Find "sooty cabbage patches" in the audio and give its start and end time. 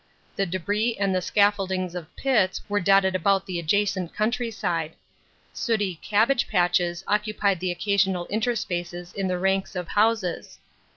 5.53-7.03